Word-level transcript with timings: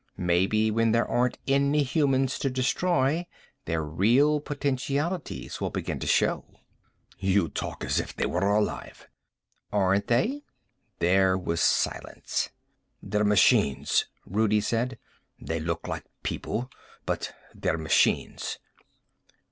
Maybe, 0.17 0.71
when 0.71 0.93
there 0.93 1.07
aren't 1.07 1.37
any 1.47 1.83
humans 1.83 2.39
to 2.39 2.49
destroy, 2.49 3.27
their 3.65 3.83
real 3.83 4.39
potentialities 4.39 5.61
will 5.61 5.69
begin 5.69 5.99
to 5.99 6.07
show." 6.07 6.43
"You 7.19 7.49
talk 7.49 7.85
as 7.85 7.99
if 7.99 8.15
they 8.15 8.25
were 8.25 8.49
alive!" 8.49 9.07
"Aren't 9.71 10.07
they?" 10.07 10.41
There 10.97 11.37
was 11.37 11.61
silence. 11.61 12.49
"They're 13.03 13.23
machines," 13.23 14.07
Rudi 14.25 14.59
said. 14.61 14.97
"They 15.39 15.59
look 15.59 15.87
like 15.87 16.05
people, 16.23 16.71
but 17.05 17.35
they're 17.53 17.77
machines." 17.77 18.57